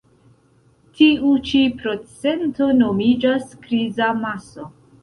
[0.99, 4.73] Tiu ĉi procento nomiĝas kriza maso.